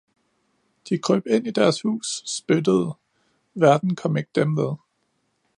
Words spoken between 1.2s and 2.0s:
ind i deres